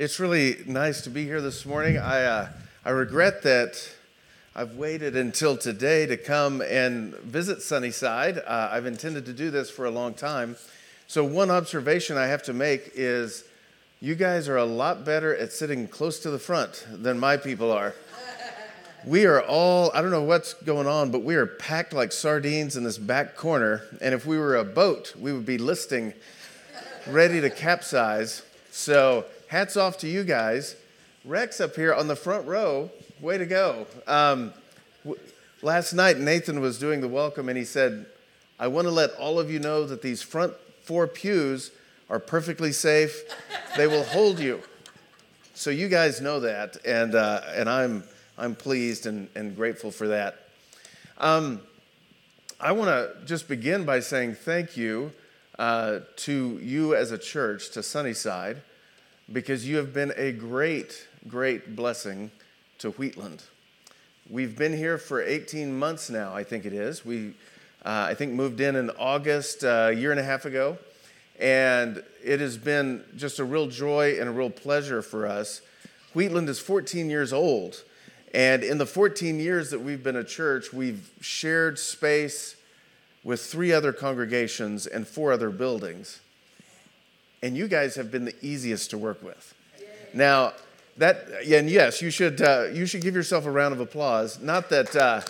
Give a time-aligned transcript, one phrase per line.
[0.00, 1.98] It's really nice to be here this morning.
[1.98, 2.48] I, uh,
[2.86, 3.86] I regret that
[4.56, 8.38] I've waited until today to come and visit Sunnyside.
[8.38, 10.56] Uh, I've intended to do this for a long time.
[11.06, 13.44] So, one observation I have to make is
[14.00, 17.70] you guys are a lot better at sitting close to the front than my people
[17.70, 17.94] are.
[19.04, 22.74] We are all, I don't know what's going on, but we are packed like sardines
[22.74, 23.82] in this back corner.
[24.00, 26.14] And if we were a boat, we would be listing
[27.06, 28.44] ready to capsize.
[28.70, 30.76] So, hats off to you guys.
[31.24, 32.88] Rex up here on the front row,
[33.20, 33.84] way to go.
[34.06, 34.54] Um,
[35.02, 35.20] w-
[35.60, 38.06] last night, Nathan was doing the welcome and he said,
[38.60, 41.72] I want to let all of you know that these front four pews
[42.08, 43.22] are perfectly safe.
[43.76, 44.60] They will hold you.
[45.54, 48.04] So you guys know that, and, uh, and I'm,
[48.38, 50.46] I'm pleased and, and grateful for that.
[51.18, 51.60] Um,
[52.60, 55.10] I want to just begin by saying thank you
[55.58, 58.62] uh, to you as a church, to Sunnyside
[59.32, 62.30] because you have been a great, great blessing
[62.78, 63.44] to Wheatland.
[64.28, 67.04] We've been here for 18 months now, I think it is.
[67.04, 67.28] We,
[67.84, 70.78] uh, I think, moved in in August uh, a year and a half ago.
[71.38, 75.62] And it has been just a real joy and a real pleasure for us.
[76.12, 77.84] Wheatland is 14 years old.
[78.34, 82.56] And in the 14 years that we've been a church, we've shared space
[83.22, 86.20] with three other congregations and four other buildings
[87.42, 89.54] and you guys have been the easiest to work with.
[90.12, 90.52] Now,
[90.96, 94.40] that and yes, you should uh, you should give yourself a round of applause.
[94.40, 95.22] Not that uh,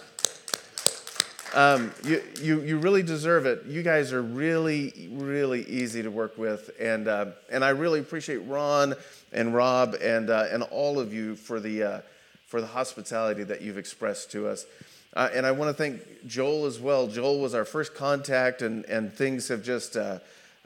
[1.54, 3.64] um, you, you you really deserve it.
[3.66, 8.38] You guys are really really easy to work with, and uh, and I really appreciate
[8.38, 8.94] Ron
[9.32, 12.00] and Rob and uh, and all of you for the uh,
[12.46, 14.66] for the hospitality that you've expressed to us.
[15.14, 17.06] Uh, and I want to thank Joel as well.
[17.06, 19.96] Joel was our first contact, and and things have just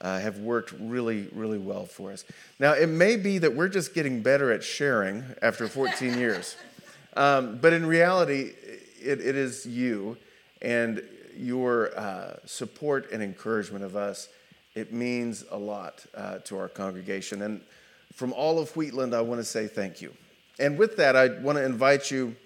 [0.00, 2.24] uh, have worked really, really well for us.
[2.58, 6.56] Now, it may be that we're just getting better at sharing after 14 years,
[7.16, 8.52] um, but in reality,
[9.00, 10.16] it, it is you
[10.62, 11.02] and
[11.36, 14.28] your uh, support and encouragement of us.
[14.74, 17.42] It means a lot uh, to our congregation.
[17.42, 17.60] And
[18.12, 20.12] from all of Wheatland, I want to say thank you.
[20.58, 22.36] And with that, I want to invite you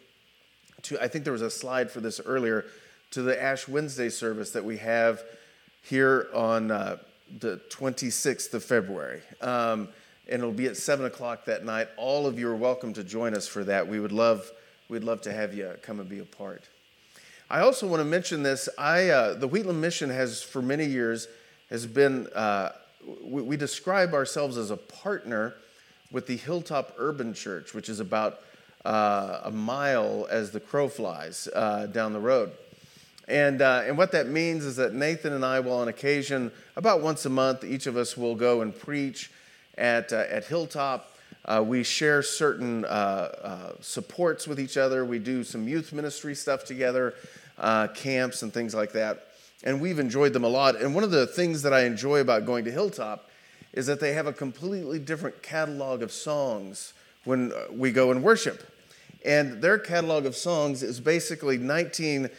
[0.83, 2.65] to, I think there was a slide for this earlier,
[3.11, 5.23] to the Ash Wednesday service that we have
[5.83, 6.99] here on uh,
[7.39, 9.21] the 26th of February.
[9.41, 9.89] Um,
[10.29, 11.89] and it'll be at 7 o'clock that night.
[11.97, 13.89] All of you are welcome to join us for that.
[13.89, 14.51] We would love,
[14.89, 16.65] we'd love to have you come and be a part.
[17.51, 18.69] I also want to mention this.
[18.77, 21.29] I, uh, the Wheatland Mission has, for many years,
[21.71, 22.73] has been, uh,
[23.23, 25.55] we, we, describe ourselves as a partner
[26.13, 28.41] with the Hilltop Urban Church, which is about
[28.85, 32.53] uh, a mile as the crow flies uh, down the road.
[33.29, 37.03] And, uh, and what that means is that Nathan and I will, on occasion, about
[37.03, 39.31] once a month, each of us will go and preach
[39.77, 41.15] at, uh, at Hilltop.
[41.45, 45.05] Uh, we share certain uh, uh, supports with each other.
[45.05, 47.15] We do some youth ministry stuff together,
[47.59, 49.27] uh, camps and things like that.
[49.63, 50.77] And we've enjoyed them a lot.
[50.77, 53.29] And one of the things that I enjoy about going to Hilltop
[53.75, 58.75] is that they have a completely different catalog of songs when we go and worship.
[59.23, 62.31] And their catalog of songs is basically 19-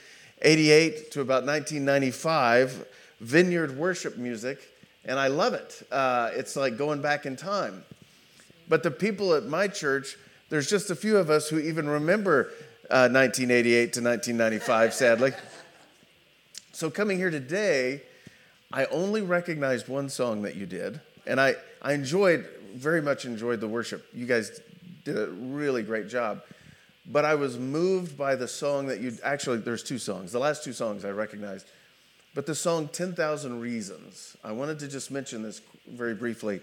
[0.42, 2.86] 88 to about 1995,
[3.20, 4.60] vineyard worship music,
[5.06, 5.86] and I love it.
[5.92, 7.84] Uh, it's like going back in time.
[8.68, 10.16] But the people at my church,
[10.50, 12.52] there's just a few of us who even remember
[12.90, 15.32] uh, 1988 to 1995, sadly.
[16.72, 18.04] So coming here today,
[18.72, 23.60] I only recognized one song that you did, and I, I enjoyed, very much enjoyed
[23.60, 24.06] the worship.
[24.14, 24.62] You guys
[25.04, 26.42] did a really great job
[27.12, 30.32] but I was moved by the song that you actually, there's two songs.
[30.32, 31.68] The last two songs I recognized.
[32.36, 36.62] But the song 10,000 Reasons, I wanted to just mention this very briefly.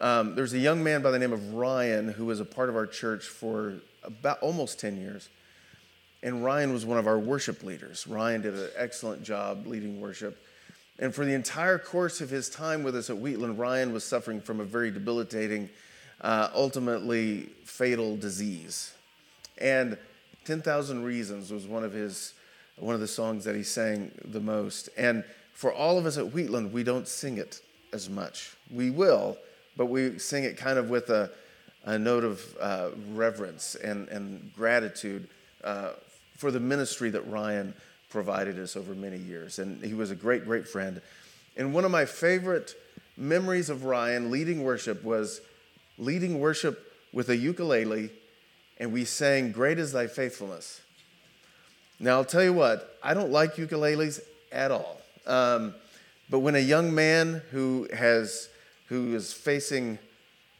[0.00, 2.74] Um, there's a young man by the name of Ryan who was a part of
[2.74, 5.28] our church for about almost 10 years.
[6.24, 8.06] And Ryan was one of our worship leaders.
[8.08, 10.44] Ryan did an excellent job leading worship.
[10.98, 14.40] And for the entire course of his time with us at Wheatland, Ryan was suffering
[14.40, 15.70] from a very debilitating,
[16.20, 18.92] uh, ultimately fatal disease.
[19.58, 19.96] And
[20.44, 22.34] 10,000 Reasons was one of his
[22.76, 24.88] one of the songs that he sang the most.
[24.96, 27.60] And for all of us at Wheatland, we don't sing it
[27.92, 28.56] as much.
[28.70, 29.36] We will,
[29.76, 31.30] but we sing it kind of with a,
[31.84, 35.28] a note of uh, reverence and, and gratitude
[35.62, 35.90] uh,
[36.36, 37.74] for the ministry that Ryan
[38.10, 39.58] provided us over many years.
[39.58, 41.00] And he was a great, great friend.
[41.56, 42.74] And one of my favorite
[43.16, 45.40] memories of Ryan leading worship was
[45.98, 48.10] leading worship with a ukulele
[48.78, 50.80] and we sang, Great is Thy Faithfulness.
[52.00, 54.20] Now, I'll tell you what, I don't like ukuleles
[54.50, 55.00] at all.
[55.26, 55.74] Um,
[56.28, 58.48] but when a young man who, has,
[58.86, 59.98] who is facing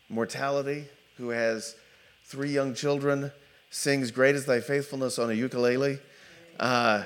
[0.08, 0.84] mortality
[1.16, 1.76] who has
[2.24, 3.32] three young children,
[3.70, 5.98] sings Great is Thy Faithfulness on a ukulele.
[6.60, 7.04] Uh,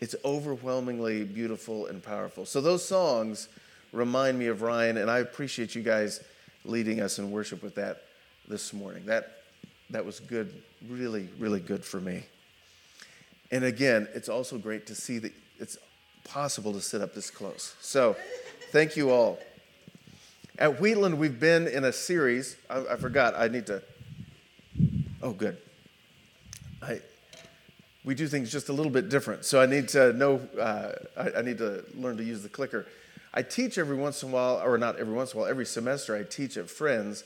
[0.00, 2.44] it's overwhelmingly beautiful and powerful.
[2.46, 3.48] So, those songs
[3.92, 6.22] remind me of Ryan, and I appreciate you guys
[6.64, 8.02] leading us in worship with that
[8.48, 9.06] this morning.
[9.06, 9.43] That,
[9.94, 10.52] that was good,
[10.88, 12.24] really, really good for me.
[13.52, 15.78] And again, it's also great to see that it's
[16.24, 17.76] possible to sit up this close.
[17.80, 18.16] So,
[18.72, 19.38] thank you all.
[20.58, 22.56] At Wheatland, we've been in a series.
[22.68, 23.84] I, I forgot, I need to.
[25.22, 25.58] Oh, good.
[26.82, 27.00] I,
[28.04, 29.44] we do things just a little bit different.
[29.44, 32.84] So I need to know, uh, I, I, need to learn to use the clicker.
[33.32, 35.66] I teach every once in a while, or not every once in a while, every
[35.66, 37.22] semester I teach at Friends,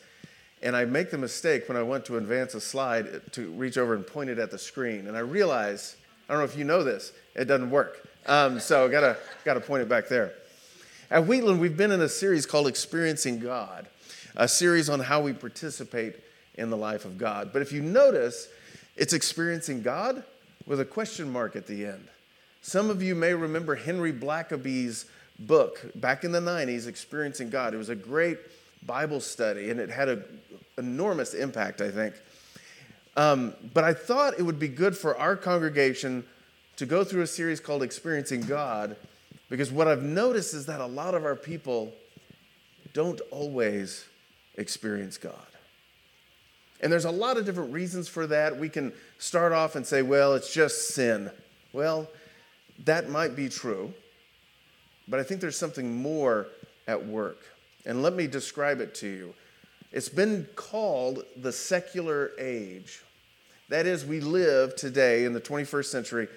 [0.63, 3.95] and I make the mistake when I want to advance a slide to reach over
[3.95, 5.07] and point it at the screen.
[5.07, 5.97] And I realize,
[6.29, 8.07] I don't know if you know this, it doesn't work.
[8.27, 10.33] Um, so gotta, gotta point it back there.
[11.11, 13.87] At Wheatland, we've been in a series called Experiencing God,
[14.37, 16.17] a series on how we participate
[16.57, 17.51] in the life of God.
[17.53, 18.49] But if you notice,
[18.97, 20.23] it's experiencing God
[20.67, 22.09] with a question mark at the end.
[22.61, 25.07] Some of you may remember Henry Blackaby's
[25.39, 27.73] book back in the 90s, Experiencing God.
[27.73, 28.39] It was a great
[28.85, 30.25] Bible study and it had an
[30.79, 32.15] enormous impact, I think.
[33.17, 36.25] Um, but I thought it would be good for our congregation
[36.77, 38.97] to go through a series called Experiencing God
[39.51, 41.93] because what I've noticed is that a lot of our people
[42.93, 44.05] don't always
[44.57, 45.35] experience God.
[46.81, 48.57] And there's a lot of different reasons for that.
[48.57, 51.31] We can start off and say, well, it's just sin.
[51.73, 52.09] Well,
[52.85, 53.93] that might be true,
[55.09, 56.47] but I think there's something more
[56.87, 57.39] at work.
[57.85, 59.35] And let me describe it to you.
[59.91, 63.03] It's been called the secular age.
[63.69, 66.29] That is, we live today in the 21st century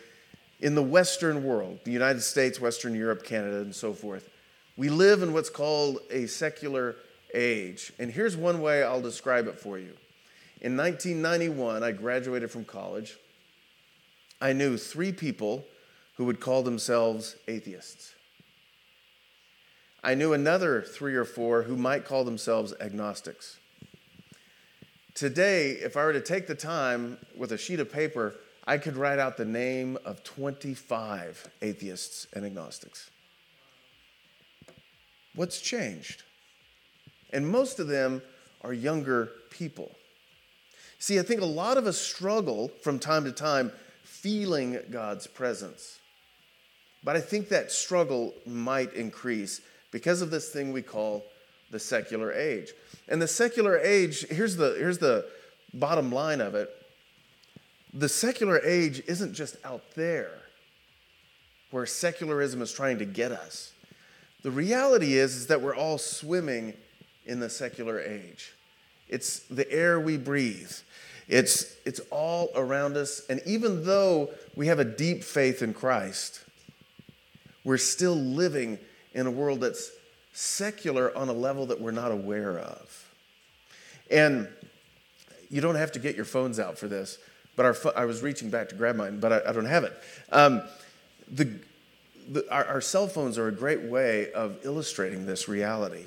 [0.62, 4.30] in the Western world, the United States, Western Europe, Canada, and so forth,
[4.78, 6.96] we live in what's called a secular
[7.34, 7.92] age.
[8.00, 9.94] And here's one way I'll describe it for you.
[10.62, 13.18] In 1991, I graduated from college.
[14.40, 15.66] I knew three people
[16.18, 18.14] who would call themselves atheists.
[20.04, 23.58] I knew another three or four who might call themselves agnostics.
[25.14, 28.96] Today, if I were to take the time with a sheet of paper I could
[28.96, 33.10] write out the name of 25 atheists and agnostics.
[35.36, 36.24] What's changed?
[37.34, 38.22] And most of them
[38.62, 39.92] are younger people.
[41.00, 43.72] See, I think a lot of us struggle from time to time
[44.04, 46.00] feeling God's presence.
[47.04, 51.24] But I think that struggle might increase because of this thing we call
[51.70, 52.74] the secular age.
[53.08, 55.26] And the secular age, here's the, here's the
[55.74, 56.70] bottom line of it
[57.94, 60.32] the secular age isn't just out there
[61.72, 63.74] where secularism is trying to get us.
[64.44, 66.74] The reality is, is that we're all swimming
[67.26, 68.54] in the secular age.
[69.08, 70.72] It's the air we breathe.
[71.28, 73.24] It's, it's all around us.
[73.30, 76.44] And even though we have a deep faith in Christ,
[77.64, 78.80] we're still living
[79.14, 79.92] in a world that's
[80.34, 83.10] secular on a level that we're not aware of.
[84.10, 84.48] And
[85.50, 87.18] you don't have to get your phones out for this
[87.56, 89.94] but our, I was reaching back to grab mine, but I, I don't have it.
[90.32, 90.62] Um,
[91.32, 91.52] the,
[92.30, 96.06] the, our, our cell phones are a great way of illustrating this reality.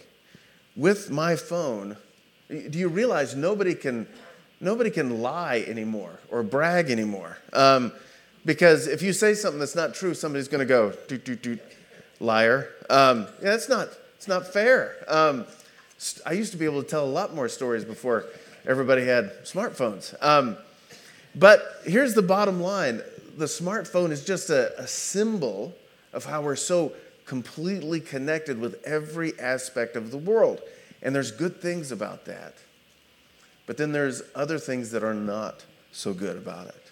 [0.76, 1.96] With my phone,
[2.48, 4.08] do you realize nobody can,
[4.60, 7.38] nobody can lie anymore or brag anymore?
[7.52, 7.92] Um,
[8.44, 11.60] because if you say something that's not true, somebody's going to go, doot, doot, doot,
[12.20, 12.68] liar.
[12.90, 14.96] Um, yeah, that's not, it's not fair.
[15.08, 15.46] Um,
[16.26, 18.26] I used to be able to tell a lot more stories before
[18.66, 20.14] everybody had smartphones.
[20.22, 20.56] Um,
[21.34, 23.02] but here's the bottom line
[23.36, 25.74] the smartphone is just a, a symbol
[26.12, 26.92] of how we're so
[27.26, 30.60] completely connected with every aspect of the world.
[31.02, 32.54] And there's good things about that.
[33.66, 36.83] But then there's other things that are not so good about it.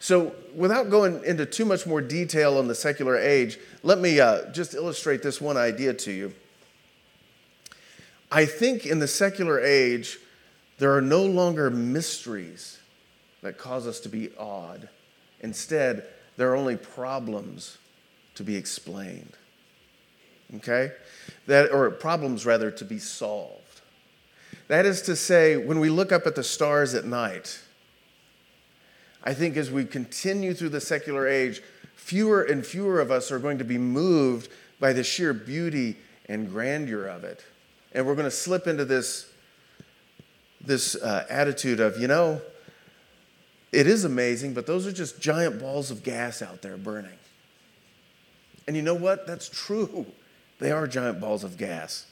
[0.00, 4.50] So, without going into too much more detail on the secular age, let me uh,
[4.52, 6.32] just illustrate this one idea to you.
[8.30, 10.18] I think in the secular age,
[10.78, 12.78] there are no longer mysteries
[13.42, 14.88] that cause us to be awed.
[15.40, 17.78] Instead, there are only problems
[18.36, 19.32] to be explained.
[20.56, 20.92] Okay?
[21.46, 23.80] That, or problems rather to be solved.
[24.68, 27.60] That is to say, when we look up at the stars at night,
[29.24, 31.60] I think as we continue through the secular age,
[31.94, 35.96] fewer and fewer of us are going to be moved by the sheer beauty
[36.26, 37.44] and grandeur of it.
[37.92, 39.30] And we're going to slip into this,
[40.60, 42.40] this uh, attitude of, you know,
[43.72, 47.18] it is amazing, but those are just giant balls of gas out there burning.
[48.66, 49.26] And you know what?
[49.26, 50.06] That's true.
[50.58, 52.06] They are giant balls of gas.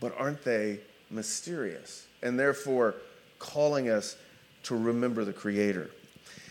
[0.00, 2.94] But aren't they mysterious and therefore
[3.38, 4.16] calling us
[4.68, 5.90] to remember the Creator.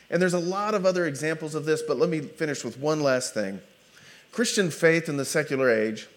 [0.10, 3.02] And there's a lot of other examples of this, but let me finish with one
[3.02, 3.60] last thing.
[4.32, 6.08] Christian faith in the secular age,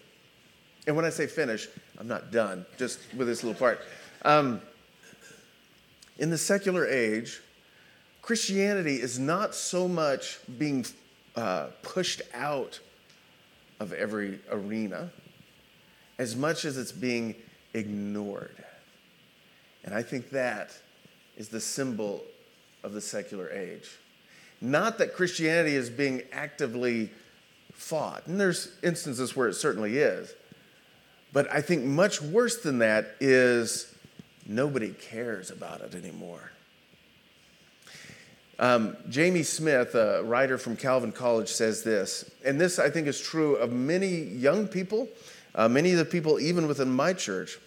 [0.87, 1.67] and when I say finish,
[1.99, 3.81] I'm not done, just with this little part.
[4.23, 4.61] Um,
[6.17, 7.41] in the secular age,
[8.21, 10.85] Christianity is not so much being
[11.35, 12.79] uh, pushed out
[13.79, 15.11] of every arena
[16.17, 17.35] as much as it's being
[17.73, 18.63] ignored.
[19.83, 20.71] And I think that
[21.41, 22.23] is the symbol
[22.83, 23.89] of the secular age.
[24.61, 27.09] Not that Christianity is being actively
[27.73, 30.31] fought, and there's instances where it certainly is.
[31.33, 33.91] But I think much worse than that is
[34.45, 36.51] nobody cares about it anymore.
[38.59, 43.19] Um, Jamie Smith, a writer from Calvin College, says this, and this I think is
[43.19, 45.09] true of many young people,
[45.55, 47.57] uh, many of the people even within my church.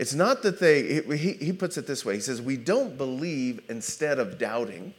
[0.00, 3.60] It's not that they, he, he puts it this way he says, We don't believe
[3.68, 4.94] instead of doubting,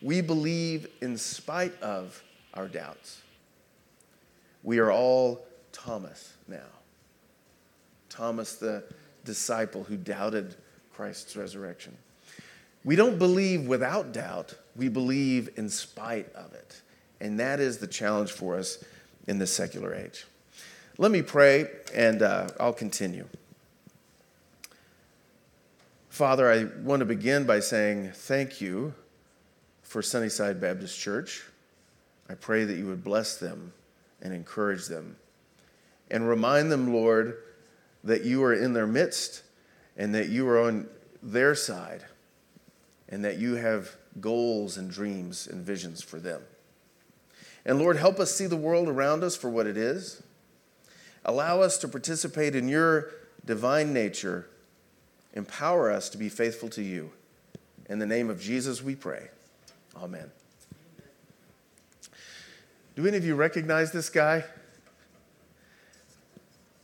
[0.00, 2.22] we believe in spite of
[2.54, 3.20] our doubts.
[4.62, 6.70] We are all Thomas now.
[8.08, 8.82] Thomas, the
[9.26, 10.56] disciple who doubted
[10.94, 11.98] Christ's resurrection.
[12.82, 16.80] We don't believe without doubt, we believe in spite of it.
[17.20, 18.82] And that is the challenge for us
[19.28, 20.24] in this secular age.
[20.96, 23.26] Let me pray and uh, I'll continue.
[26.10, 28.94] Father, I want to begin by saying thank you
[29.84, 31.44] for Sunnyside Baptist Church.
[32.28, 33.72] I pray that you would bless them
[34.20, 35.16] and encourage them
[36.10, 37.38] and remind them, Lord,
[38.02, 39.44] that you are in their midst
[39.96, 40.88] and that you are on
[41.22, 42.04] their side
[43.08, 46.42] and that you have goals and dreams and visions for them.
[47.64, 50.24] And Lord, help us see the world around us for what it is.
[51.24, 53.12] Allow us to participate in your
[53.46, 54.48] divine nature
[55.34, 57.10] Empower us to be faithful to you.
[57.88, 59.28] In the name of Jesus, we pray.
[59.96, 60.30] Amen.
[62.96, 64.44] Do any of you recognize this guy?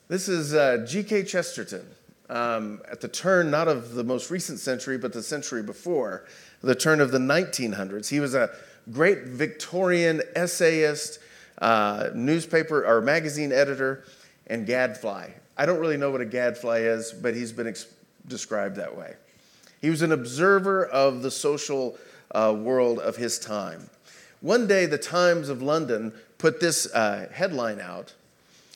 [0.09, 1.25] This is uh, G.K.
[1.25, 1.87] Chesterton.
[2.29, 6.25] Um, at the turn, not of the most recent century, but the century before,
[6.61, 8.09] the turn of the 1900s.
[8.09, 8.50] He was a
[8.91, 11.21] great Victorian essayist,
[11.59, 14.05] uh, newspaper or magazine editor,
[14.47, 15.31] and gadfly.
[15.57, 17.67] I don't really know what a gadfly is, but he's been
[18.28, 19.14] described that way.
[19.80, 21.99] He was an observer of the social
[22.33, 23.90] uh, world of his time.
[24.40, 28.14] One day, the Times of London put this uh, headline out.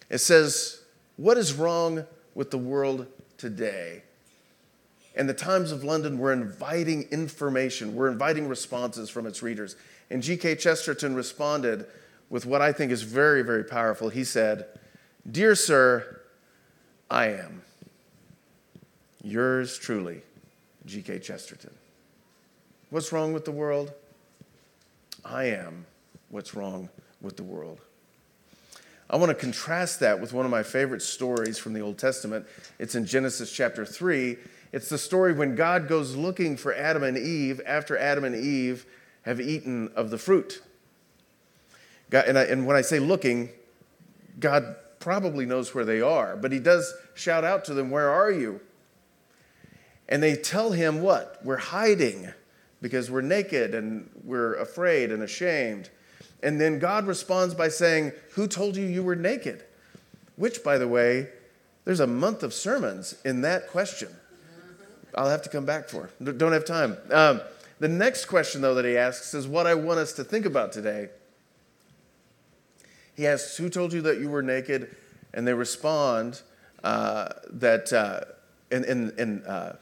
[0.09, 0.83] It says,
[1.17, 3.07] What is wrong with the world
[3.39, 4.03] today?
[5.17, 9.77] And the Times of London were inviting information, were inviting responses from its readers.
[10.09, 10.57] And G.K.
[10.57, 11.87] Chesterton responded
[12.31, 14.09] with what I think is very, very powerful.
[14.09, 14.67] He said,
[15.31, 16.21] Dear sir,
[17.11, 17.63] I am.
[19.23, 20.23] Yours truly,
[20.87, 21.19] G.K.
[21.19, 21.73] Chesterton.
[22.91, 23.93] What's wrong with the world?
[25.25, 25.87] I am
[26.31, 26.89] what's wrong
[27.21, 27.81] with the world.
[29.11, 32.47] I want to contrast that with one of my favorite stories from the Old Testament.
[32.79, 34.37] It's in Genesis chapter 3.
[34.73, 38.87] It's the story when God goes looking for Adam and Eve after Adam and Eve
[39.23, 40.63] have eaten of the fruit.
[42.09, 43.51] God, and, I, and when I say looking,
[44.39, 48.31] God probably knows where they are, but he does shout out to them, Where are
[48.31, 48.61] you?
[50.11, 51.39] And they tell him what?
[51.45, 52.33] We're hiding
[52.83, 55.89] because we're naked and we're afraid and ashamed.
[56.43, 59.65] And then God responds by saying, Who told you you were naked?
[60.37, 61.29] Which, by the way,
[61.85, 64.09] there's a month of sermons in that question.
[65.15, 66.11] I'll have to come back for.
[66.23, 66.97] Don't have time.
[67.11, 67.41] Um,
[67.79, 70.73] the next question, though, that he asks is what I want us to think about
[70.73, 71.09] today.
[73.17, 74.95] He asks, Who told you that you were naked?
[75.35, 76.41] And they respond
[76.83, 78.21] uh, that, uh,
[78.71, 79.77] in, in, in uh,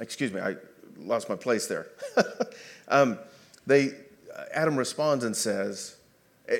[0.00, 0.56] excuse me, I
[0.98, 1.88] lost my place there.
[2.88, 3.18] um,
[3.66, 3.92] they,
[4.52, 5.96] Adam responds and says,
[6.50, 6.54] uh,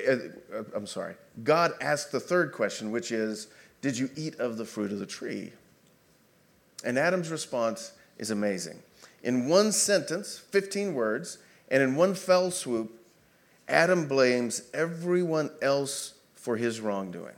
[0.53, 3.47] uh, I'm sorry, God asked the third question, which is,
[3.81, 5.53] Did you eat of the fruit of the tree?
[6.83, 8.81] And Adam's response is amazing.
[9.23, 11.37] In one sentence, 15 words,
[11.69, 12.93] and in one fell swoop,
[13.67, 17.35] Adam blames everyone else for his wrongdoing.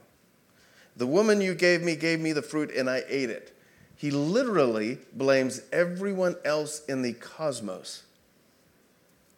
[0.97, 3.57] The woman you gave me gave me the fruit, and I ate it.
[3.99, 8.03] He literally blames everyone else in the cosmos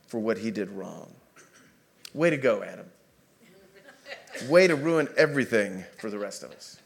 [0.06, 1.12] for what he did wrong.
[2.14, 2.86] Way to go, Adam.
[4.48, 6.80] Way to ruin everything for the rest of us.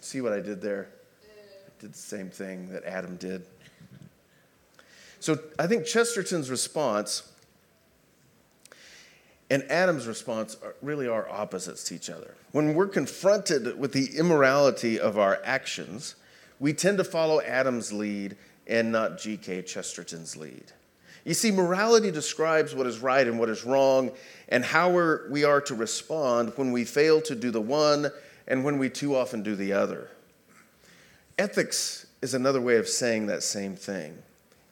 [0.00, 0.90] See what I did there?
[1.24, 3.44] I did the same thing that Adam did.
[5.18, 7.28] So I think Chesterton's response,
[9.50, 12.36] and Adam's response are, really are opposites to each other.
[12.52, 16.14] When we're confronted with the immorality of our actions,
[16.60, 19.62] we tend to follow Adam's lead and not G.K.
[19.62, 20.64] Chesterton's lead.
[21.24, 24.10] You see, morality describes what is right and what is wrong,
[24.48, 24.90] and how
[25.30, 28.10] we are to respond when we fail to do the one
[28.46, 30.10] and when we too often do the other.
[31.38, 34.18] Ethics is another way of saying that same thing.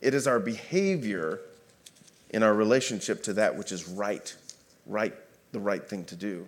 [0.01, 1.41] It is our behavior
[2.31, 4.35] in our relationship to that which is right,
[4.87, 5.15] right,
[5.53, 6.47] the right thing to do.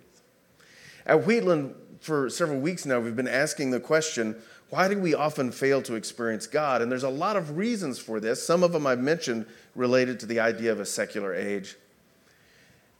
[1.05, 4.35] At Wheatland, for several weeks now, we've been asking the question
[4.69, 6.81] why do we often fail to experience God?
[6.81, 8.45] And there's a lot of reasons for this.
[8.45, 9.45] Some of them I've mentioned
[9.75, 11.75] related to the idea of a secular age.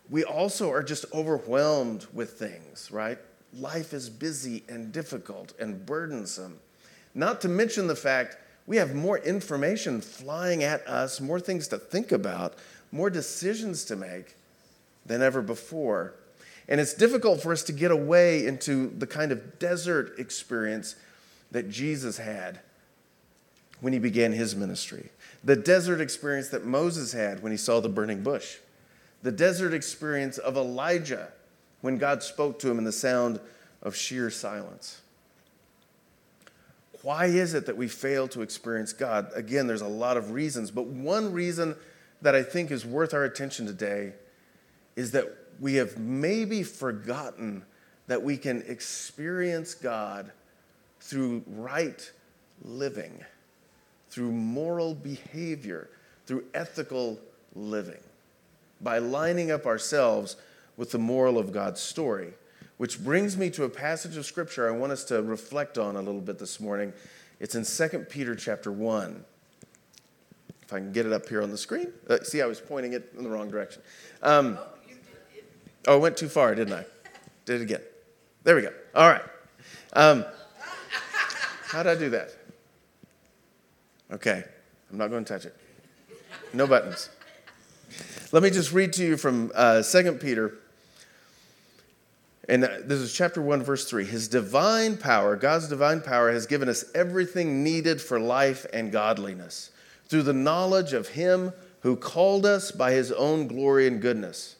[0.10, 3.18] We also are just overwhelmed with things, right?
[3.54, 6.60] Life is busy and difficult and burdensome.
[7.16, 11.78] Not to mention the fact we have more information flying at us, more things to
[11.78, 12.56] think about,
[12.92, 14.36] more decisions to make
[15.06, 16.14] than ever before.
[16.68, 20.96] And it's difficult for us to get away into the kind of desert experience
[21.52, 22.60] that Jesus had
[23.82, 25.10] when he began his ministry,
[25.44, 28.58] the desert experience that Moses had when he saw the burning bush,
[29.22, 31.30] the desert experience of Elijah
[31.82, 33.40] when God spoke to him in the sound
[33.82, 35.02] of sheer silence.
[37.02, 39.30] Why is it that we fail to experience God?
[39.36, 41.76] Again, there's a lot of reasons, but one reason
[42.24, 44.14] that I think is worth our attention today
[44.96, 47.64] is that we have maybe forgotten
[48.08, 50.32] that we can experience God
[51.06, 52.12] through right
[52.64, 53.24] living,
[54.10, 55.88] through moral behavior,
[56.26, 57.20] through ethical
[57.56, 58.02] living,
[58.82, 60.36] by lining up ourselves
[60.78, 62.34] with the moral of God's story.
[62.78, 66.02] Which brings me to a passage of scripture I want us to reflect on a
[66.02, 66.92] little bit this morning.
[67.40, 69.24] It's in 2 Peter chapter 1.
[70.64, 71.94] If I can get it up here on the screen.
[72.10, 73.84] Uh, see, I was pointing it in the wrong direction.
[74.24, 74.58] Um,
[75.88, 76.86] oh, I went too far, didn't I?
[77.46, 77.82] Did it again.
[78.44, 78.74] There we go.
[78.96, 79.22] All right.
[79.94, 80.26] Um,
[81.76, 82.34] how did I do that?
[84.10, 84.46] Okay,
[84.90, 85.54] I'm not going to touch it.
[86.54, 87.10] No buttons.
[88.32, 90.54] Let me just read to you from uh, 2 Peter
[92.48, 94.06] and this is chapter 1, verse 3.
[94.06, 99.72] His divine power, God's divine power, has given us everything needed for life and godliness
[100.08, 104.56] through the knowledge of Him who called us by His own glory and goodness.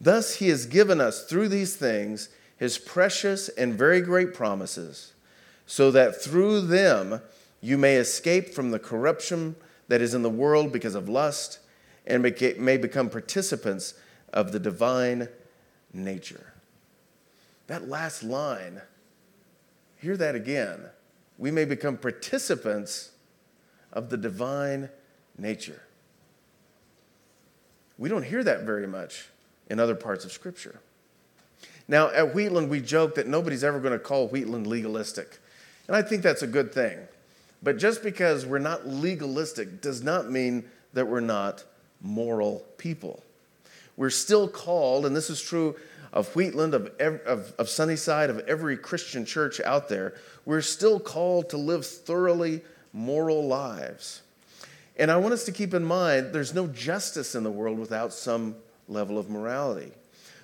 [0.00, 5.12] Thus, He has given us through these things His precious and very great promises,
[5.66, 7.20] so that through them
[7.60, 9.56] you may escape from the corruption
[9.88, 11.58] that is in the world because of lust
[12.06, 13.94] and may become participants
[14.32, 15.28] of the divine
[15.92, 16.52] nature.
[17.68, 18.82] That last line,
[19.96, 20.80] hear that again.
[21.38, 23.10] We may become participants
[23.92, 24.90] of the divine
[25.38, 25.82] nature.
[27.98, 29.28] We don't hear that very much
[29.70, 30.80] in other parts of Scripture.
[31.86, 35.38] Now, at Wheatland, we joke that nobody's ever going to call Wheatland legalistic.
[35.86, 36.98] And I think that's a good thing.
[37.62, 40.64] But just because we're not legalistic does not mean
[40.94, 41.64] that we're not
[42.00, 43.22] moral people.
[43.96, 45.76] We're still called, and this is true
[46.12, 50.14] of Wheatland, of, of, of Sunnyside, of every Christian church out there,
[50.44, 54.22] we're still called to live thoroughly moral lives.
[54.96, 58.12] And I want us to keep in mind there's no justice in the world without
[58.12, 58.56] some
[58.88, 59.92] level of morality.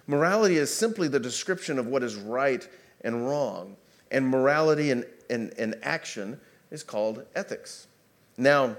[0.06, 2.66] Morality is simply the description of what is right
[3.02, 3.76] and wrong,
[4.10, 7.86] and morality and, and, and action is called ethics.
[8.36, 8.76] Now,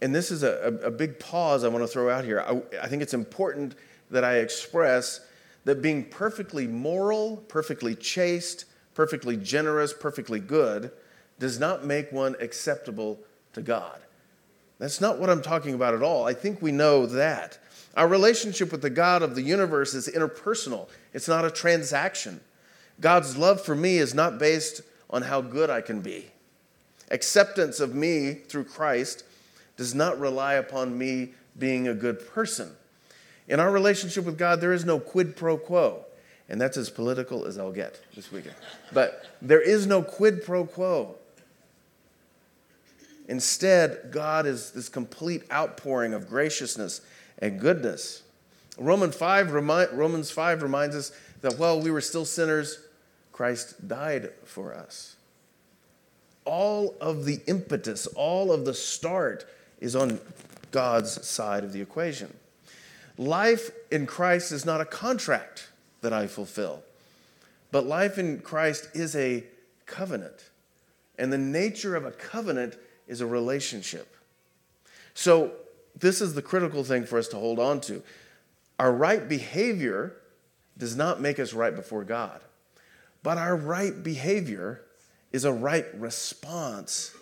[0.00, 2.40] and this is a, a, big pause I want to throw out here.
[2.40, 3.74] I, I think it's important
[4.10, 5.20] that I express
[5.64, 10.92] that being perfectly moral, perfectly chaste, perfectly generous, perfectly good
[11.38, 13.18] does not make one acceptable
[13.52, 14.00] to God.
[14.78, 16.26] That's not what I'm talking about at all.
[16.26, 17.58] I think we know that.
[17.96, 22.40] Our relationship with the God of the universe is interpersonal, it's not a transaction.
[23.00, 26.26] God's love for me is not based on how good I can be.
[27.10, 29.24] Acceptance of me through Christ
[29.76, 32.70] does not rely upon me being a good person.
[33.46, 36.04] In our relationship with God, there is no quid pro quo.
[36.50, 38.54] And that's as political as I'll get this weekend.
[38.92, 41.16] But there is no quid pro quo.
[43.28, 47.02] Instead, God is this complete outpouring of graciousness
[47.38, 48.22] and goodness.
[48.78, 52.78] Romans 5, remind, Romans 5 reminds us that while we were still sinners,
[53.38, 55.14] Christ died for us.
[56.44, 59.46] All of the impetus, all of the start
[59.78, 60.18] is on
[60.72, 62.34] God's side of the equation.
[63.16, 65.68] Life in Christ is not a contract
[66.00, 66.82] that I fulfill,
[67.70, 69.44] but life in Christ is a
[69.86, 70.50] covenant.
[71.16, 74.16] And the nature of a covenant is a relationship.
[75.14, 75.52] So,
[75.96, 78.02] this is the critical thing for us to hold on to.
[78.80, 80.16] Our right behavior
[80.76, 82.40] does not make us right before God,
[83.22, 84.82] but our right behavior
[85.32, 87.14] is a right response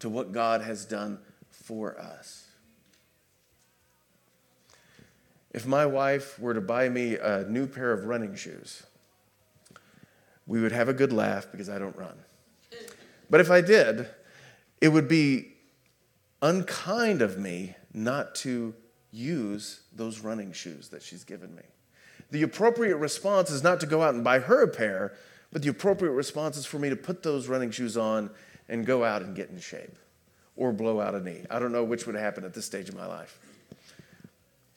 [0.00, 1.18] to what God has done
[1.50, 2.48] for us.
[5.52, 8.82] If my wife were to buy me a new pair of running shoes,
[10.46, 12.16] we would have a good laugh because I don't run.
[13.30, 14.08] But if I did,
[14.80, 15.52] it would be
[16.40, 18.74] unkind of me not to
[19.10, 21.62] use those running shoes that she's given me.
[22.30, 25.14] The appropriate response is not to go out and buy her a pair,
[25.52, 28.30] but the appropriate response is for me to put those running shoes on
[28.68, 29.96] and go out and get in shape
[30.56, 31.44] or blow out a knee.
[31.50, 33.38] I don't know which would happen at this stage of my life.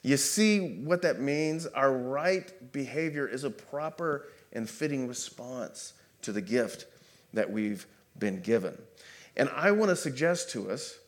[0.02, 1.66] You see what that means?
[1.66, 6.86] Our right behavior is a proper and fitting response to the gift
[7.34, 7.86] that we've
[8.20, 8.78] been given.
[9.36, 11.00] And I want to suggest to us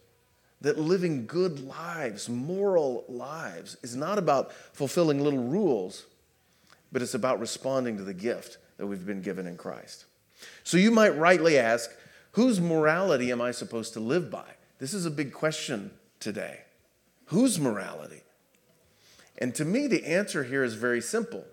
[0.62, 6.06] that living good lives, moral lives, is not about fulfilling little rules,
[6.92, 10.06] but it's about responding to the gift that we've been given in Christ.
[10.64, 11.90] So you might rightly ask,
[12.32, 14.46] whose morality am I supposed to live by?
[14.80, 16.62] This is a big question today.
[17.26, 18.22] Whose morality?
[19.40, 21.46] And to me, the answer here is very simple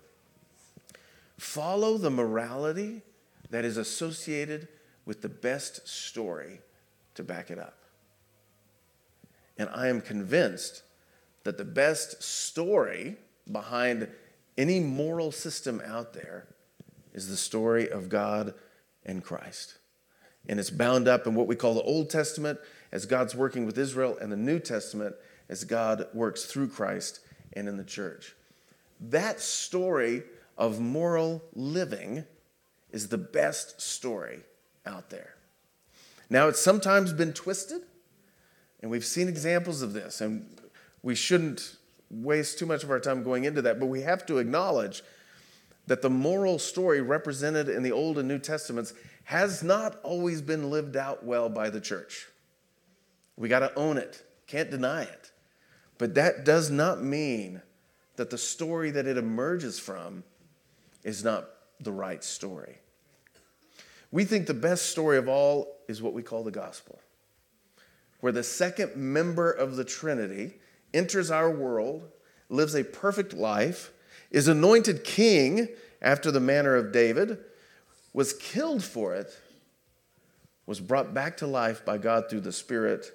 [1.37, 3.01] follow the morality
[3.49, 4.67] that is associated
[5.05, 6.61] with the best story
[7.13, 7.77] to back it up.
[9.57, 10.81] And I am convinced
[11.43, 13.17] that the best story
[13.51, 14.07] behind
[14.57, 16.47] any moral system out there
[17.15, 18.53] is the story of God
[19.05, 19.77] and Christ.
[20.47, 22.59] And it's bound up in what we call the Old Testament
[22.91, 25.15] as God's working with Israel, and the New Testament
[25.49, 27.21] as God works through Christ
[27.53, 28.35] and in the church.
[28.99, 30.23] That story
[30.57, 32.25] of moral living
[32.91, 34.41] is the best story
[34.85, 35.35] out there.
[36.29, 37.81] Now, it's sometimes been twisted,
[38.81, 40.47] and we've seen examples of this, and
[41.01, 41.77] we shouldn't
[42.09, 45.01] waste too much of our time going into that, but we have to acknowledge
[45.87, 48.93] that the moral story represented in the Old and New Testaments
[49.25, 52.27] has not always been lived out well by the church.
[53.37, 55.31] We got to own it, can't deny it.
[55.97, 57.61] But that does not mean
[58.15, 60.23] that the story that it emerges from
[61.03, 61.47] is not
[61.79, 62.77] the right story.
[64.11, 66.99] We think the best story of all is what we call the gospel
[68.25, 70.55] where the second member of the Trinity
[70.95, 72.09] enters our world,
[72.49, 73.91] lives a perfect life,
[74.31, 75.69] is anointed king
[76.01, 77.37] after the manner of David,
[78.13, 79.37] was killed for it,
[80.65, 83.11] was brought back to life by God through the Spirit,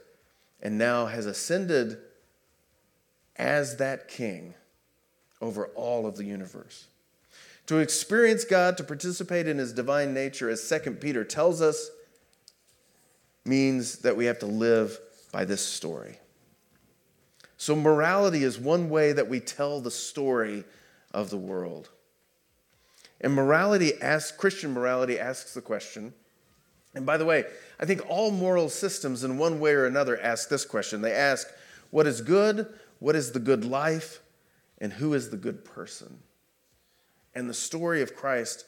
[0.62, 1.98] and now has ascended
[3.36, 4.54] as that king
[5.40, 6.86] over all of the universe.
[7.66, 11.90] To experience God, to participate in his divine nature, as 2 Peter tells us,
[13.44, 14.98] means that we have to live
[15.32, 16.18] by this story.
[17.56, 20.64] So, morality is one way that we tell the story
[21.12, 21.90] of the world.
[23.20, 26.14] And morality asks, Christian morality asks the question,
[26.94, 27.44] and by the way,
[27.78, 31.02] I think all moral systems in one way or another ask this question.
[31.02, 31.46] They ask,
[31.90, 32.66] what is good?
[32.98, 34.20] What is the good life?
[34.78, 36.18] And who is the good person?
[37.34, 38.64] And the story of Christ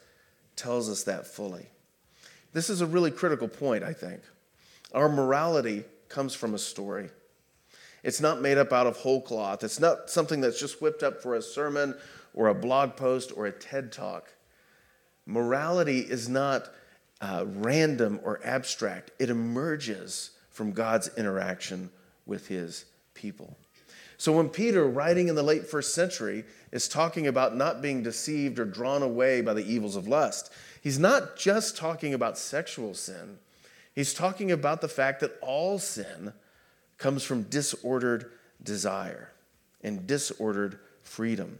[0.55, 1.67] tells us that fully.
[2.53, 4.21] This is a really critical point, I think.
[4.95, 7.09] Our morality comes from a story.
[8.05, 9.65] It's not made up out of whole cloth.
[9.65, 11.97] It's not something that's just whipped up for a sermon
[12.35, 14.33] or a blog post or a TED talk.
[15.27, 16.69] Morality is not
[17.21, 21.91] uh, random or abstract, it emerges from God's interaction
[22.27, 23.57] with his people.
[24.17, 28.59] So when Peter, writing in the late first century, is talking about not being deceived
[28.59, 33.39] or drawn away by the evils of lust, he's not just talking about sexual sin.
[33.95, 36.33] He's talking about the fact that all sin
[36.99, 38.31] comes from disordered
[38.63, 39.33] desire
[39.83, 41.59] and disordered freedom.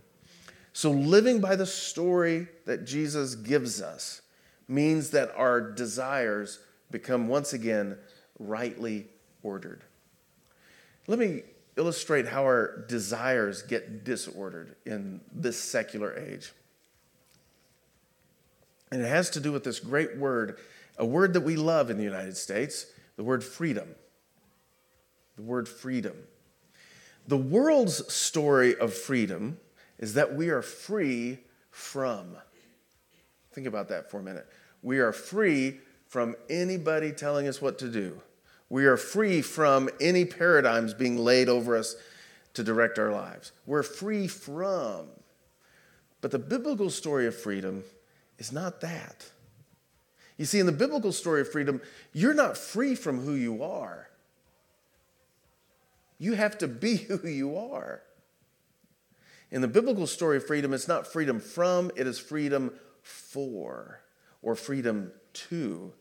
[0.73, 4.23] So, living by the story that Jesus gives us
[4.69, 7.99] means that our desires become once again
[8.39, 9.07] rightly
[9.43, 9.83] ordered.
[11.07, 11.43] Let me
[11.77, 16.53] illustrate how our desires get disordered in this secular age.
[18.91, 20.59] And it has to do with this great word
[20.99, 23.89] a word that we love in the United States, the word freedom.
[25.37, 26.15] The word freedom.
[27.27, 29.59] The world's story of freedom
[29.99, 31.39] is that we are free
[31.71, 32.37] from.
[33.53, 34.47] Think about that for a minute.
[34.83, 35.79] We are free
[36.09, 38.21] from anybody telling us what to do.
[38.69, 41.95] We are free from any paradigms being laid over us
[42.55, 43.53] to direct our lives.
[43.67, 45.09] We're free from.
[46.21, 47.85] But the biblical story of freedom
[48.39, 49.27] is not that.
[50.39, 51.81] You see, in the biblical story of freedom,
[52.13, 54.09] you're not free from who you are.
[56.19, 58.03] You have to be who you are.
[59.53, 64.01] In the biblical story of freedom, it's not freedom from, it is freedom for
[64.41, 65.93] or freedom to.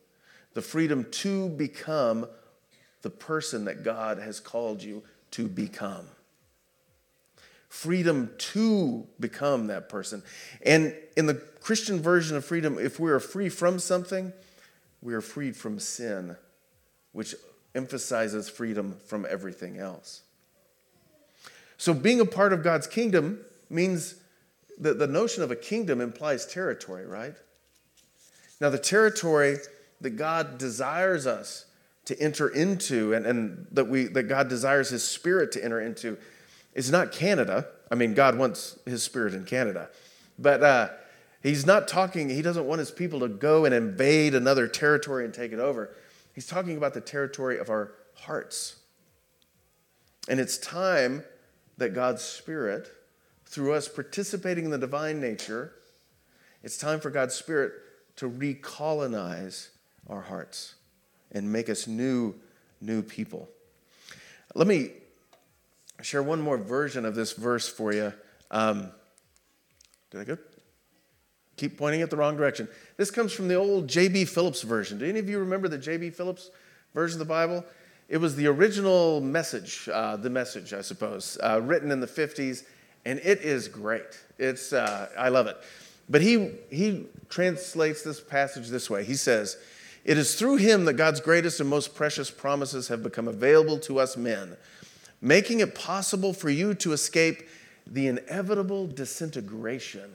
[0.53, 2.27] The freedom to become
[3.01, 6.07] the person that God has called you to become.
[7.67, 10.23] Freedom to become that person.
[10.65, 14.31] And in the Christian version of freedom, if we are free from something,
[15.01, 16.37] we are freed from sin,
[17.11, 17.35] which
[17.75, 20.21] emphasizes freedom from everything else.
[21.82, 24.13] So, being a part of God's kingdom means
[24.78, 27.34] that the notion of a kingdom implies territory, right?
[28.60, 29.58] Now, the territory
[30.00, 31.65] that God desires us
[32.06, 36.20] to enter into and, and that, we, that God desires His Spirit to enter into
[36.76, 37.65] is not Canada.
[37.89, 39.89] I mean, God wants His Spirit in Canada.
[40.38, 40.89] But uh,
[41.41, 45.34] He's not talking, He doesn't want His people to go and invade another territory and
[45.34, 45.96] take it over.
[46.36, 48.76] He's talking about the territory of our hearts.
[50.30, 51.24] And it's time
[51.82, 52.89] that God's Spirit,
[53.46, 55.74] through us participating in the divine nature,
[56.63, 57.74] it's time for God's Spirit
[58.17, 59.70] to recolonize
[60.08, 60.76] our hearts
[61.32, 62.36] and make us new,
[62.82, 63.50] new people.
[64.54, 64.91] Let me
[66.02, 68.13] share one more version of this verse for you.
[68.50, 68.91] Um,
[70.12, 70.38] did I go?
[71.58, 72.67] Keep pointing it the wrong direction.
[72.98, 74.26] This comes from the old J.B.
[74.26, 74.98] Phillips version.
[74.98, 76.12] Do any of you remember the J.B.
[76.12, 76.52] Phillips
[76.94, 77.65] version of the Bible?
[78.12, 82.65] It was the original message, uh, the message, I suppose, uh, written in the 50s,
[83.06, 84.19] and it is great.
[84.38, 85.56] It's, uh, I love it.
[86.10, 89.56] But he, he translates this passage this way He says,
[90.04, 93.97] It is through him that God's greatest and most precious promises have become available to
[93.97, 94.58] us men,
[95.21, 97.47] making it possible for you to escape
[97.88, 100.13] the inevitable disintegration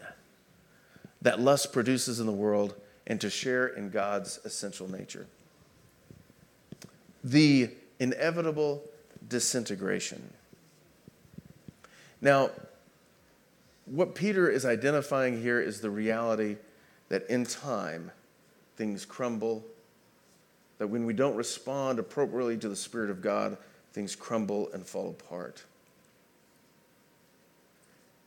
[1.23, 2.75] that lust produces in the world
[3.07, 5.27] and to share in God's essential nature.
[7.25, 8.83] The inevitable
[9.29, 10.33] disintegration.
[12.21, 12.51] Now,
[13.87, 16.57] what Peter is identifying here is the reality
[17.09, 18.11] that in time
[18.77, 19.65] things crumble,
[20.79, 23.57] that when we don't respond appropriately to the Spirit of God,
[23.93, 25.65] things crumble and fall apart.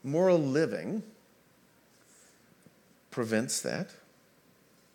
[0.02, 1.02] Moral living
[3.10, 3.90] prevents that,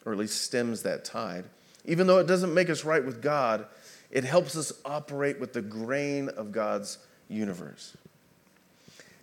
[0.04, 1.46] or at least stems that tide.
[1.86, 3.68] Even though it doesn't make us right with God,
[4.16, 7.98] it helps us operate with the grain of God's universe.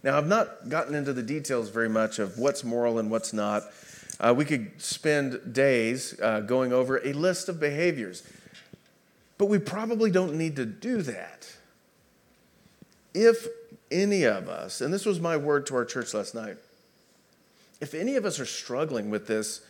[0.02, 3.62] Now, I've not gotten into the details very much of what's moral and what's not.
[4.20, 8.22] Uh, we could spend days uh, going over a list of behaviors,
[9.38, 11.50] but we probably don't need to do that.
[13.14, 13.46] If
[13.90, 16.59] any of us, and this was my word to our church last night,
[17.81, 19.62] if any of us are struggling with this,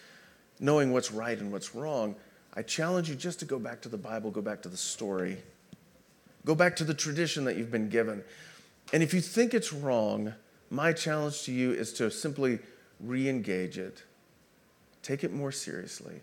[0.58, 2.16] knowing what's right and what's wrong,
[2.54, 5.38] I challenge you just to go back to the Bible, go back to the story,
[6.44, 8.22] go back to the tradition that you've been given.
[8.92, 10.34] And if you think it's wrong,
[10.70, 12.58] my challenge to you is to simply
[13.00, 14.02] re engage it,
[15.02, 16.20] take it more seriously,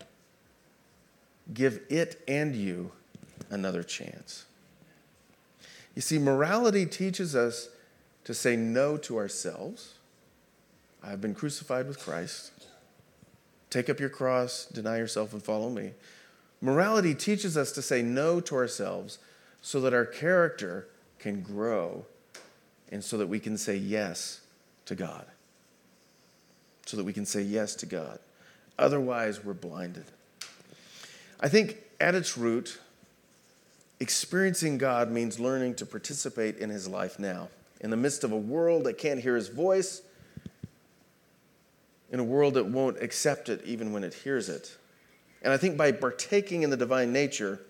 [1.54, 2.92] give it and you
[3.50, 4.46] another chance.
[5.96, 7.70] You see, morality teaches us
[8.26, 9.96] to say no to ourselves.
[11.04, 12.52] I have been crucified with Christ.
[13.70, 15.92] Take up your cross, deny yourself, and follow me.
[16.62, 19.20] Morality teaches us to say no to ourselves
[19.62, 22.06] so that our character can grow
[22.92, 24.42] and so that we can say yes
[24.86, 25.26] to God.
[26.86, 28.20] So that we can say yes to God.
[28.78, 30.06] Otherwise, we're blinded.
[31.40, 32.80] I think at its root,
[34.00, 37.50] experiencing God means learning to participate in his life now.
[37.82, 40.02] In the midst of a world that can't hear his voice,
[42.12, 44.76] in a world that won't accept it even when it hears it.
[45.42, 47.62] And I think by partaking in the divine nature,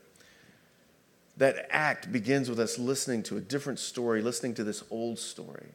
[1.37, 5.67] that act begins with us listening to a different story, listening to this old story.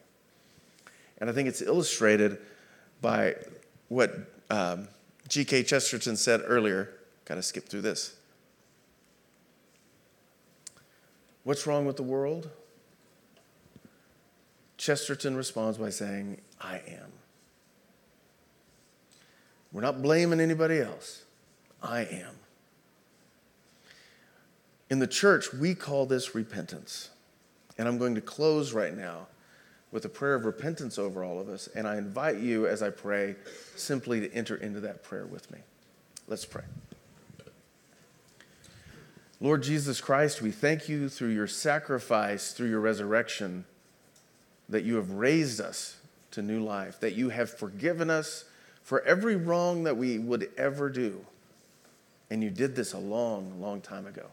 [1.17, 2.37] And I think it's illustrated
[3.01, 3.35] by
[3.87, 4.87] what um,
[5.27, 5.63] G.K.
[5.63, 6.91] Chesterton said earlier.
[7.25, 8.15] Got to skip through this.
[11.43, 12.49] What's wrong with the world?
[14.77, 17.11] Chesterton responds by saying, I am.
[19.71, 21.24] We're not blaming anybody else.
[21.81, 22.35] I am.
[24.89, 27.09] In the church, we call this repentance.
[27.77, 29.27] And I'm going to close right now
[29.91, 31.67] with a prayer of repentance over all of us.
[31.75, 33.35] And I invite you, as I pray,
[33.75, 35.59] simply to enter into that prayer with me.
[36.27, 36.63] Let's pray.
[39.41, 43.65] Lord Jesus Christ, we thank you through your sacrifice, through your resurrection,
[44.69, 45.97] that you have raised us
[46.31, 48.45] to new life, that you have forgiven us
[48.81, 51.25] for every wrong that we would ever do.
[52.29, 54.27] And you did this a long, long time ago.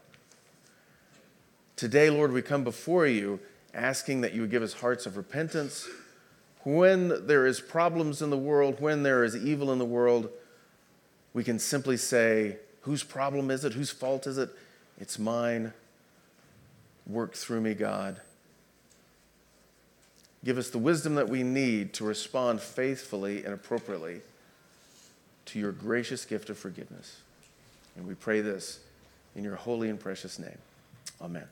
[1.75, 3.39] Today, Lord, we come before you
[3.73, 5.87] asking that you would give us hearts of repentance,
[6.63, 10.29] when there is problems in the world, when there is evil in the world,
[11.33, 13.73] we can simply say, Whose problem is it?
[13.73, 14.49] Whose fault is it?
[14.99, 15.73] It's mine.
[17.07, 18.19] Work through me, God.
[20.43, 24.21] Give us the wisdom that we need to respond faithfully and appropriately
[25.45, 27.21] to your gracious gift of forgiveness.
[27.95, 28.79] And we pray this
[29.35, 30.57] in your holy and precious name.
[31.21, 31.47] Amen.